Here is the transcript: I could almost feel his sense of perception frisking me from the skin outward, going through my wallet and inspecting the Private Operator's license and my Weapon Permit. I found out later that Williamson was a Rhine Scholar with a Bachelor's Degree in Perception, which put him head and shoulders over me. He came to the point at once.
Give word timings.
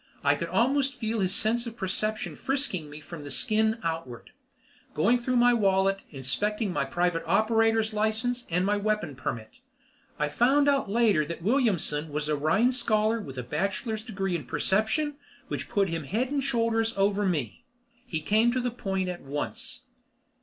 I 0.23 0.33
could 0.33 0.49
almost 0.49 0.95
feel 0.95 1.19
his 1.19 1.31
sense 1.35 1.67
of 1.67 1.77
perception 1.77 2.35
frisking 2.35 2.89
me 2.89 2.99
from 2.99 3.23
the 3.23 3.29
skin 3.29 3.77
outward, 3.83 4.31
going 4.95 5.19
through 5.19 5.35
my 5.37 5.53
wallet 5.53 6.01
and 6.09 6.15
inspecting 6.15 6.73
the 6.73 6.85
Private 6.85 7.21
Operator's 7.27 7.93
license 7.93 8.47
and 8.49 8.65
my 8.65 8.77
Weapon 8.77 9.15
Permit. 9.15 9.59
I 10.17 10.27
found 10.27 10.67
out 10.67 10.89
later 10.89 11.23
that 11.25 11.43
Williamson 11.43 12.09
was 12.09 12.27
a 12.27 12.35
Rhine 12.35 12.71
Scholar 12.71 13.19
with 13.19 13.37
a 13.37 13.43
Bachelor's 13.43 14.03
Degree 14.03 14.35
in 14.35 14.45
Perception, 14.45 15.17
which 15.49 15.69
put 15.69 15.87
him 15.89 16.05
head 16.05 16.31
and 16.31 16.43
shoulders 16.43 16.95
over 16.97 17.23
me. 17.23 17.63
He 18.03 18.21
came 18.21 18.51
to 18.53 18.59
the 18.59 18.71
point 18.71 19.07
at 19.07 19.21
once. 19.21 19.81